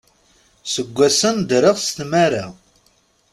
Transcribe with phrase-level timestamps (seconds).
[0.73, 2.45] Seg wassen ddreɣ s tmara.